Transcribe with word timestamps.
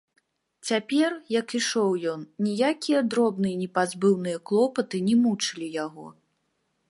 Цяпер, 0.69 1.09
як 1.39 1.47
ішоў 1.59 1.89
ён, 2.13 2.21
ніякія 2.47 2.99
дробныя 3.15 3.55
непазбыўныя 3.63 4.37
клопаты 4.53 4.97
не 5.11 5.15
мучылі 5.27 5.67
яго. 5.85 6.07